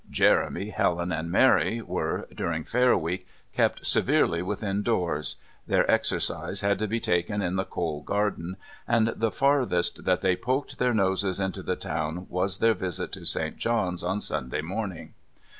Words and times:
Jeremy, 0.09 0.69
Helen 0.71 1.11
and 1.11 1.29
Mary 1.29 1.79
were, 1.79 2.27
during 2.33 2.63
Fair 2.63 2.97
Week, 2.97 3.27
kept 3.53 3.85
severely 3.85 4.41
within 4.41 4.81
doors; 4.81 5.35
their 5.67 5.89
exercise 5.91 6.61
had 6.61 6.79
to 6.79 6.87
be 6.87 6.99
taken 6.99 7.43
in 7.43 7.55
the 7.55 7.65
Cole 7.65 8.01
garden, 8.01 8.57
and 8.87 9.09
the 9.09 9.29
farthest 9.29 10.03
that 10.05 10.21
they 10.21 10.35
poked 10.35 10.79
their 10.79 10.95
noses 10.95 11.39
into 11.39 11.61
the 11.61 11.75
town 11.75 12.25
was 12.29 12.57
their 12.57 12.73
visit 12.73 13.11
to 13.11 13.25
St. 13.25 13.57
John's 13.57 14.01
on 14.01 14.21
Sunday 14.21 14.61
morning. 14.61 15.13